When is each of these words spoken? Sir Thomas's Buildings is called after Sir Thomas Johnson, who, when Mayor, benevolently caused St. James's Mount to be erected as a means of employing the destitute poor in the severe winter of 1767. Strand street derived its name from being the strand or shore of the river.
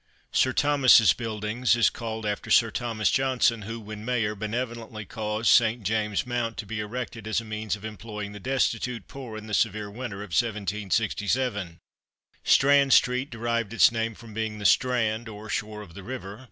Sir 0.31 0.51
Thomas's 0.51 1.13
Buildings 1.13 1.75
is 1.75 1.91
called 1.91 2.25
after 2.25 2.49
Sir 2.49 2.71
Thomas 2.71 3.11
Johnson, 3.11 3.61
who, 3.61 3.79
when 3.79 4.03
Mayor, 4.03 4.33
benevolently 4.33 5.05
caused 5.05 5.49
St. 5.51 5.83
James's 5.83 6.25
Mount 6.25 6.57
to 6.57 6.65
be 6.65 6.79
erected 6.79 7.27
as 7.27 7.39
a 7.39 7.45
means 7.45 7.75
of 7.75 7.85
employing 7.85 8.31
the 8.31 8.39
destitute 8.39 9.07
poor 9.07 9.37
in 9.37 9.45
the 9.45 9.53
severe 9.53 9.91
winter 9.91 10.23
of 10.23 10.29
1767. 10.33 11.77
Strand 12.43 12.93
street 12.93 13.29
derived 13.29 13.73
its 13.73 13.91
name 13.91 14.15
from 14.15 14.33
being 14.33 14.57
the 14.57 14.65
strand 14.65 15.29
or 15.29 15.49
shore 15.49 15.83
of 15.83 15.93
the 15.93 16.01
river. 16.01 16.39